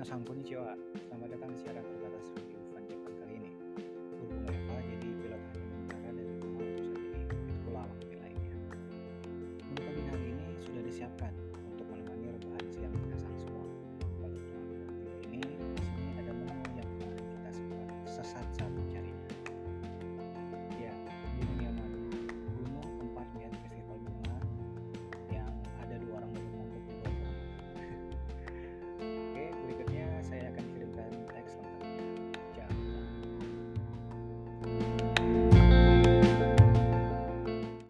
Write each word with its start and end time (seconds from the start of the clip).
Minasan 0.00 0.24
Konnichiwa 0.24 0.72
Selamat 1.12 1.28
datang 1.28 1.52
di 1.52 1.60
Siapa 1.60 1.69